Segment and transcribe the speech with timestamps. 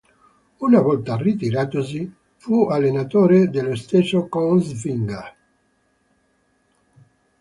[0.67, 5.35] Una volta ritiratosi, fu allenatore dello stesso Kongsvinger.